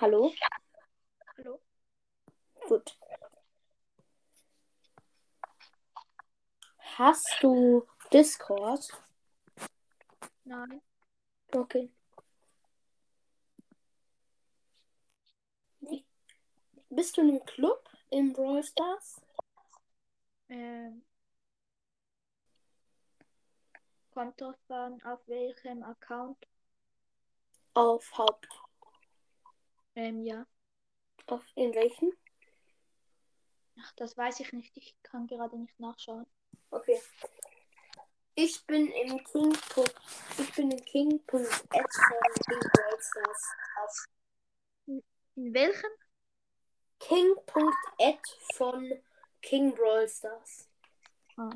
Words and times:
Hallo? 0.00 0.32
Hallo? 1.36 1.60
Gut. 2.66 2.98
Hast 6.96 7.36
du 7.42 7.86
Discord? 8.10 8.88
Nein. 10.44 10.80
Okay. 11.52 11.90
Bist 16.88 17.18
du 17.18 17.20
in 17.20 17.28
einem 17.28 17.44
Club 17.44 17.86
im 18.08 18.32
Brawl 18.32 18.64
Stars? 18.64 19.20
Ähm, 20.48 21.04
kommt 24.12 24.40
drauf 24.40 24.56
an, 24.70 25.02
auf 25.02 25.20
welchem 25.28 25.82
Account. 25.82 26.38
Auf 27.74 28.16
Haupt. 28.16 28.48
Ähm, 29.94 30.24
ja. 30.24 30.46
Auf 31.26 31.44
in 31.54 31.74
welchen? 31.74 32.12
Ach, 33.80 33.92
das 33.96 34.16
weiß 34.16 34.40
ich 34.40 34.52
nicht. 34.52 34.76
Ich 34.76 34.96
kann 35.02 35.26
gerade 35.26 35.58
nicht 35.58 35.78
nachschauen. 35.80 36.26
Okay. 36.70 37.00
Ich 38.34 38.64
bin 38.66 38.88
in 38.88 39.22
King. 39.24 39.56
Ich 40.38 40.54
bin 40.54 40.70
in 40.70 40.84
King.at 40.84 41.28
von 41.70 42.34
King 42.46 42.70
Stars. 43.00 44.08
In 44.86 45.54
welchem? 45.54 45.90
King.at 47.00 48.20
von 48.54 48.92
King 49.42 49.74
Brawl 49.74 50.08
Stars. 50.08 50.68
Ah. 51.36 51.50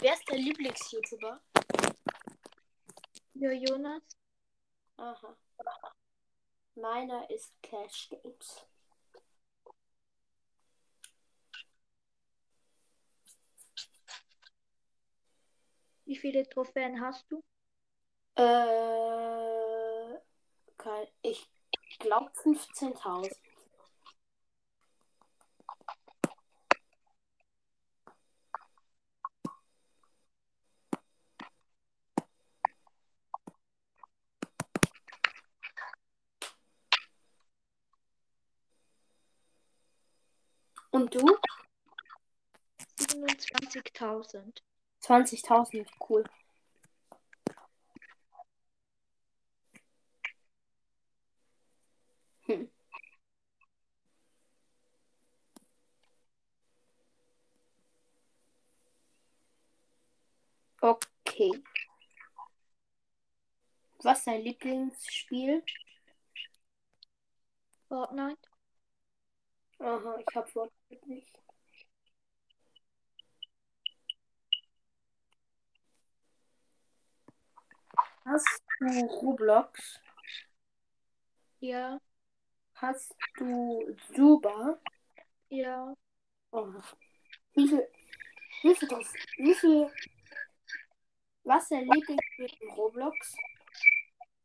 Wer 0.00 0.14
ist 0.14 0.22
dein 0.30 0.38
Lieblings-YouTuber? 0.38 1.40
Ja, 3.34 3.50
Jonas. 3.50 4.02
Aha. 4.96 5.36
Meiner 6.76 7.28
ist 7.30 7.52
Cash 7.62 8.08
Games. 8.10 8.64
Wie 16.04 16.16
viele 16.16 16.48
Trophäen 16.48 17.00
hast 17.00 17.26
du? 17.30 17.42
Äh, 18.36 18.68
ich 21.22 21.48
glaube 21.98 22.30
15.000. 22.42 23.36
Und 40.90 41.14
du? 41.14 41.38
27.000. 42.98 44.62
20.000, 45.00 45.86
cool. 46.08 46.24
Hm. 52.46 52.68
Okay. 60.82 61.50
Was 64.02 64.18
ist 64.18 64.26
dein 64.26 64.42
Lieblingsspiel? 64.42 65.62
Fortnite. 67.88 68.47
Aha, 69.80 70.16
ich 70.20 70.36
hab 70.36 70.48
Fortnite 70.48 71.08
nicht. 71.08 71.36
Hast 78.24 78.62
du 78.78 78.86
Roblox? 79.06 80.00
Ja. 81.60 82.00
Hast 82.74 83.14
du 83.38 83.96
Suba? 84.14 84.78
Ja. 85.50 85.94
Oh. 86.52 86.72
Wie 87.54 87.68
viel, 87.68 87.88
wie 88.62 88.74
viel, 88.76 88.88
das, 88.88 89.14
wie 89.38 89.54
viel, 89.54 89.90
was 91.42 91.62
ist 91.64 91.72
dein 91.72 91.86
Lieblingsspiel 91.86 92.50
in 92.60 92.70
Roblox? 92.70 93.34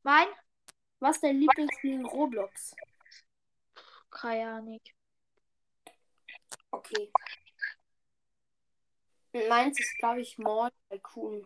Mein? 0.04 0.28
Was 1.00 1.18
ist 1.18 1.24
dein 1.24 1.38
Lieblingsspiel 1.40 1.94
in 1.94 2.06
Roblox? 2.06 2.76
Keine 4.12 4.50
Ahnung. 4.50 4.80
Okay. 6.74 7.10
Meins 9.48 9.80
ist, 9.80 9.96
glaube 10.00 10.22
ich, 10.22 10.40
Mall 10.40 10.72
Tycoon. 10.90 11.46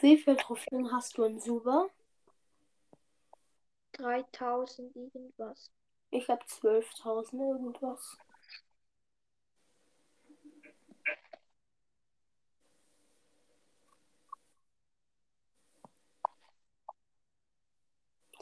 Wie 0.00 0.18
viele 0.18 0.36
Trophäen 0.36 0.90
hast 0.90 1.16
du 1.16 1.22
in 1.22 1.38
Suba? 1.38 1.86
3000 3.92 4.94
irgendwas. 4.94 5.70
Ich 6.10 6.28
habe 6.28 6.44
12.000 6.44 7.40
irgendwas. 7.40 8.18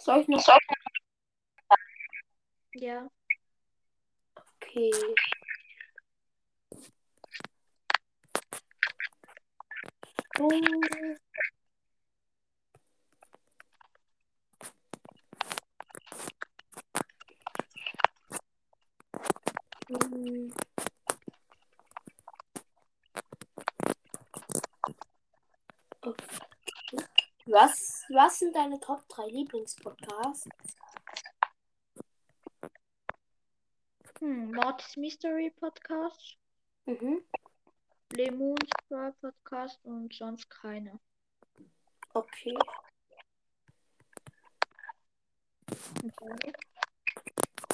Soll 0.08 0.20
ich 0.22 0.28
noch? 0.28 0.58
Ja. 2.74 3.10
Okay. 4.62 4.90
Oh. 10.40 10.48
Hm. 19.88 20.50
Okay. 26.02 26.38
Was, 27.50 28.04
was 28.10 28.38
sind 28.40 28.54
deine 28.54 28.78
Top 28.78 29.08
3 29.08 29.26
Lieblingspodcasts? 29.28 30.46
Hm, 34.20 34.52
Mortis 34.52 34.96
Mystery 34.98 35.50
Podcast, 35.58 36.36
Mhm. 36.84 37.24
Lemons 38.12 38.68
Brawl 38.88 39.14
Podcast 39.14 39.82
und 39.84 40.12
sonst 40.12 40.50
keine. 40.50 41.00
Okay. 42.12 42.58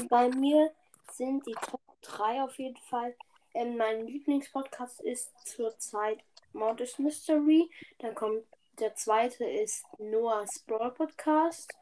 Bei 0.09 0.29
mir 0.29 0.73
sind 1.11 1.45
die 1.47 1.55
Top 1.55 1.81
3 2.03 2.43
auf 2.45 2.57
jeden 2.61 2.77
Fall. 2.77 3.17
Ähm, 3.55 3.77
mein 3.77 4.07
Lieblingspodcast 4.07 5.01
ist 5.01 5.33
zurzeit 5.45 6.23
Mortis 6.53 6.97
Mystery. 7.01 7.69
Dann 7.99 8.15
kommt 8.15 8.45
der 8.81 8.95
zweite 8.95 9.45
ist 9.45 9.87
Noah's 9.99 10.61
Brawl 10.67 10.93
Podcast. 10.93 11.73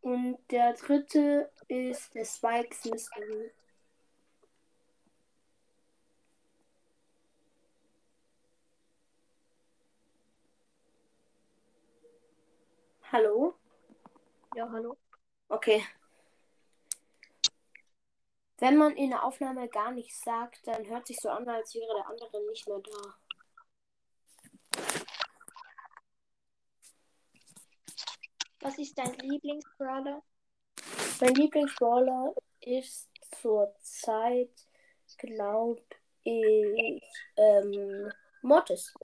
Und 0.00 0.38
der 0.50 0.74
dritte 0.74 1.50
ist 1.68 2.14
der 2.14 2.24
Spikes 2.24 2.84
Mystery. 2.84 3.52
Hallo? 13.12 13.54
Ja, 14.56 14.68
hallo. 14.70 14.96
Okay. 15.48 15.84
Wenn 18.58 18.76
man 18.76 18.96
in 18.96 19.10
der 19.10 19.24
Aufnahme 19.24 19.68
gar 19.68 19.92
nichts 19.92 20.22
sagt, 20.22 20.66
dann 20.66 20.86
hört 20.86 21.06
sich 21.06 21.18
so 21.20 21.28
an, 21.28 21.48
als 21.48 21.74
wäre 21.74 21.94
der 21.94 22.06
andere 22.08 22.40
nicht 22.48 22.66
mehr 22.66 22.78
da. 22.78 23.14
Was 28.62 28.78
ist 28.78 28.96
dein 28.96 29.12
Lieblingsbrawler? 29.14 30.22
Mein 31.20 31.34
Lieblingsbrawler 31.34 32.32
ist 32.60 33.10
zurzeit, 33.40 34.68
glaube 35.18 35.82
ich, 36.22 37.02
ähm, 37.36 38.12
Mortis. 38.42 38.94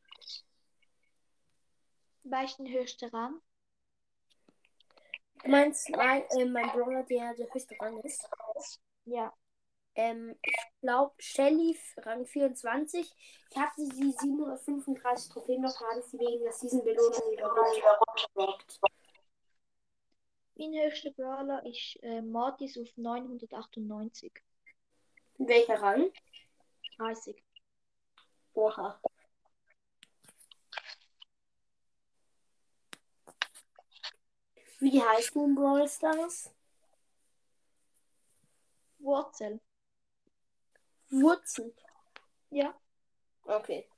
Den 2.22 2.68
höchsten 2.68 3.08
Rang? 3.10 3.40
Meinst 5.44 5.90
mein, 5.90 6.22
äh, 6.30 6.44
mein 6.44 6.70
Brawler, 6.70 7.02
der 7.04 7.34
der 7.34 7.52
höchste 7.52 7.74
Rang 7.80 7.98
ist? 8.02 8.28
Ja. 9.06 9.32
Ähm, 9.96 10.38
ich 10.42 10.56
glaube, 10.80 11.14
Shelly, 11.18 11.76
Rang 11.96 12.26
24. 12.26 13.12
Ich 13.50 13.56
hatte 13.56 13.84
sie 13.86 14.12
735 14.12 15.32
Trophäen 15.32 15.62
noch, 15.62 15.80
habe 15.80 16.02
sie 16.02 16.18
wegen 16.18 16.44
der 16.44 16.52
Season-Belohnung 16.52 17.32
wieder 17.32 17.46
runtergerockt. 17.46 18.80
Mein 20.58 20.72
höchster 20.72 21.12
Brawler 21.12 21.64
ist 21.64 22.02
äh, 22.02 22.20
Mortis 22.20 22.76
auf 22.76 22.88
998. 22.96 24.32
Welcher 25.38 25.80
Rang? 25.80 26.10
30. 26.96 27.40
Oha. 28.54 29.00
Wie 34.80 35.00
heißt 35.00 35.36
du 35.36 35.44
in 35.44 35.54
Brawl 35.54 35.88
Stars? 35.88 36.52
Wurzel. 38.98 39.60
Wurzel. 41.10 41.72
Ja. 42.50 42.74
Okay. 43.44 43.88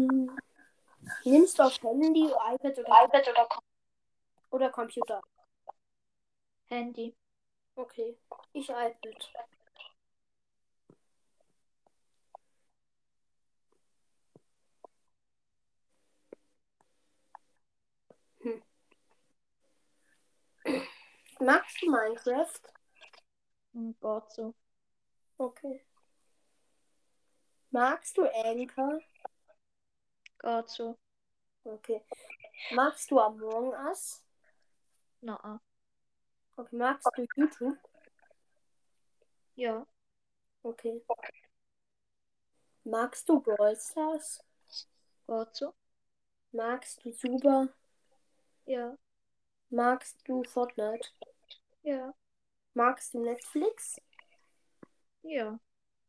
Hm. 0.00 0.30
Nimmst 1.24 1.58
du 1.58 1.64
auf 1.64 1.78
Handy, 1.82 2.26
iPad 2.26 2.78
oder, 2.78 3.04
iPad 3.04 3.28
oder 3.28 3.48
oder 4.50 4.70
Computer? 4.70 5.20
Handy. 6.70 7.14
Okay. 7.76 8.16
Ich 8.54 8.68
iPad. 8.70 9.30
Hm. 18.42 18.60
Magst 21.40 21.82
du 21.82 21.90
Minecraft? 21.90 22.60
Hm, 23.74 23.94
Gott 24.00 24.32
so. 24.32 24.54
Okay. 25.38 25.82
Magst 27.72 28.16
du 28.16 28.24
Anchor? 28.24 29.00
Gott 30.42 30.70
so. 30.70 30.98
Okay. 31.64 32.02
Magst 32.72 33.10
du 33.10 33.18
Among 33.18 33.74
Us? 33.88 34.24
Na. 35.20 35.60
Okay. 36.56 36.76
Magst 36.76 37.06
du 37.16 37.26
YouTube? 37.36 37.78
Ja. 39.54 39.86
Okay. 40.62 41.02
Magst 42.84 43.28
du 43.28 43.40
Brawl 43.40 43.76
Stars? 43.76 44.42
Gott 45.26 45.54
so. 45.56 45.74
Magst 46.52 47.04
du 47.04 47.12
Super? 47.12 47.68
Ja. 48.64 48.96
Magst 49.68 50.26
du 50.26 50.42
Fortnite? 50.44 51.08
Ja. 51.82 52.14
Magst 52.72 53.12
du 53.12 53.22
Netflix? 53.22 54.00
Ja. 55.22 55.60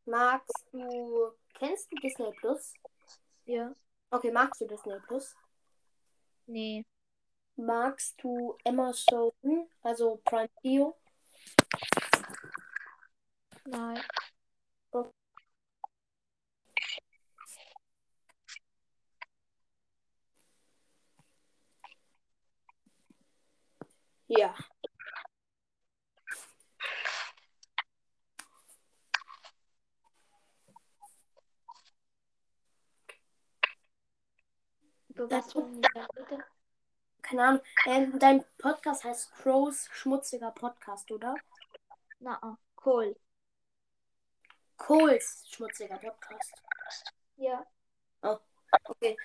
Magst 0.06 0.66
du. 0.72 1.34
Kennst 1.54 1.92
du 1.92 1.96
Disney 1.98 2.32
Plus? 2.40 2.74
Ja. 3.46 3.76
Okay, 4.14 4.32
magst 4.32 4.60
du 4.62 4.68
Disney 4.68 5.00
Plus? 5.08 5.36
Nee. 6.48 6.86
Magst 7.56 8.22
du 8.22 8.58
Emma 8.66 8.94
Stone, 8.94 9.70
also 9.84 10.20
Prime 10.26 10.50
Video? 10.62 10.98
Nein. 13.66 14.02
Ja. 24.28 24.56
Über 35.10 35.28
Das- 35.28 35.48
was 35.48 35.56
wollen 35.56 35.76
wir 35.76 35.90
da 35.94 36.06
reden? 36.16 36.44
Ahnung. 37.46 37.62
Ähm, 37.86 38.20
dein 38.20 38.44
Podcast 38.58 39.04
heißt 39.04 39.32
Crows 39.34 39.88
Schmutziger 39.92 40.52
Podcast, 40.52 41.12
oder? 41.12 41.36
Na. 42.20 42.58
Cool. 42.84 43.16
Coles 44.78 45.46
Schmutziger 45.50 45.98
Podcast. 45.98 46.54
Ja. 47.38 47.66
Okay. 48.22 49.18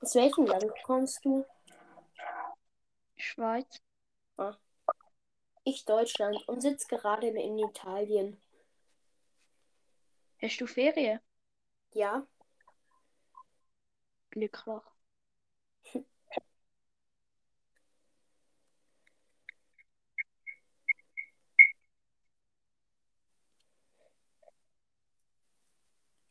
Aus 0.00 0.14
welchem 0.14 0.46
Land 0.46 0.72
kommst 0.84 1.24
du? 1.24 1.44
Schweiz. 3.16 3.82
Ich 5.64 5.84
Deutschland 5.84 6.36
und 6.48 6.62
sitze 6.62 6.88
gerade 6.88 7.28
in 7.28 7.58
Italien. 7.58 8.40
Hast 10.42 10.60
du 10.60 10.66
Ferien? 10.66 11.20
Ja? 11.94 12.26
Glücklich. 14.30 14.82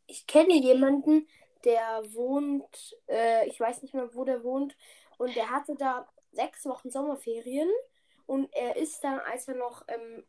Ich 0.07 0.25
kenne 0.27 0.53
jemanden, 0.55 1.27
der 1.63 2.01
wohnt, 2.13 2.97
äh, 3.07 3.47
ich 3.47 3.59
weiß 3.59 3.81
nicht 3.81 3.93
mehr, 3.93 4.13
wo 4.15 4.23
der 4.23 4.43
wohnt, 4.43 4.75
und 5.17 5.35
der 5.35 5.49
hatte 5.49 5.75
da 5.75 6.07
sechs 6.31 6.65
Wochen 6.65 6.89
Sommerferien 6.89 7.69
und 8.25 8.51
er 8.53 8.75
ist 8.77 9.03
dann, 9.03 9.19
als 9.19 9.47
er 9.47 9.55
noch 9.55 9.83
ähm, 9.87 10.23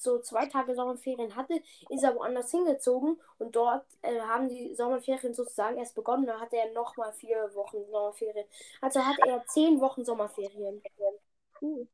so 0.00 0.20
zwei 0.20 0.46
Tage 0.46 0.74
Sommerferien 0.74 1.36
hatte, 1.36 1.62
ist 1.88 2.02
er 2.04 2.14
woanders 2.14 2.50
hingezogen 2.50 3.20
und 3.38 3.54
dort 3.56 3.84
äh, 4.02 4.20
haben 4.20 4.48
die 4.48 4.74
Sommerferien 4.74 5.34
sozusagen 5.34 5.78
erst 5.78 5.94
begonnen. 5.94 6.26
Da 6.26 6.40
hatte 6.40 6.56
er 6.56 6.72
nochmal 6.72 7.12
vier 7.12 7.50
Wochen 7.54 7.84
Sommerferien. 7.90 8.46
Also 8.80 9.04
hat 9.04 9.18
er 9.26 9.44
zehn 9.46 9.80
Wochen 9.80 10.04
Sommerferien. 10.04 10.82
Cool. 11.60 11.88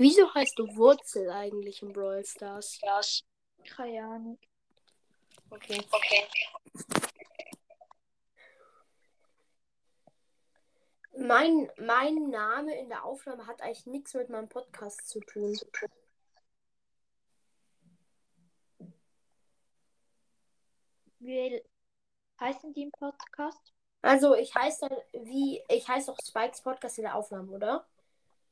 Wieso 0.00 0.32
heißt 0.32 0.56
du 0.56 0.64
Wurzel 0.76 1.28
eigentlich 1.28 1.82
in 1.82 1.92
Brawl 1.92 2.24
Stars? 2.24 2.78
Keine 3.64 4.04
Ahnung. 4.04 4.38
Okay. 5.50 5.84
Mein, 11.16 11.68
mein 11.78 12.30
Name 12.30 12.78
in 12.78 12.88
der 12.88 13.04
Aufnahme 13.04 13.44
hat 13.48 13.60
eigentlich 13.60 13.86
nichts 13.86 14.14
mit 14.14 14.28
meinem 14.28 14.48
Podcast 14.48 15.08
zu 15.08 15.18
tun. 15.18 15.58
Wie 21.18 21.60
heißt 22.38 22.62
denn 22.62 22.72
die 22.72 22.82
im 22.82 22.92
Podcast? 22.92 23.74
Also 24.02 24.36
ich 24.36 24.54
heiße 24.54 24.88
dann 24.88 25.24
wie, 25.24 25.60
ich 25.68 25.88
heiße 25.88 26.12
auch 26.12 26.18
Spikes 26.24 26.62
Podcast 26.62 26.98
in 26.98 27.04
der 27.04 27.16
Aufnahme, 27.16 27.50
oder? 27.50 27.84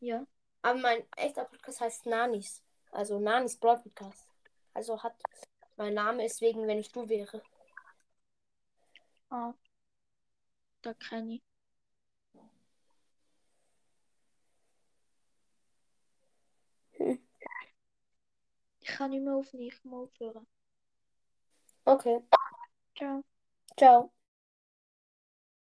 Ja. 0.01 0.27
Aber 0.63 0.79
mein 0.79 1.05
echter 1.17 1.45
Podcast 1.45 1.81
heißt 1.81 2.07
Nanis. 2.07 2.63
Also 2.91 3.19
Nanis 3.19 3.57
Broad 3.57 3.83
Podcast. 3.83 4.27
Also 4.75 5.03
hat 5.03 5.15
mein 5.77 5.95
Name 5.95 6.25
ist 6.25 6.41
wegen, 6.41 6.67
wenn 6.67 6.79
ich 6.79 6.91
du 6.93 7.09
wäre. 7.09 7.43
Ah. 9.31 9.51
Oh. 9.51 9.55
Da 10.83 10.95
kann 10.95 11.31
ich. 11.31 11.43
Hm. 16.99 17.19
Ich 18.81 18.87
kann 18.89 19.11
nicht 19.11 19.23
mehr 19.23 19.35
aufnehmen, 19.35 19.67
ich 19.69 19.85
muss 19.85 20.09
aufhören. 20.09 20.47
Okay. 21.85 22.21
Ciao. 22.97 23.25
Ciao. 23.77 24.16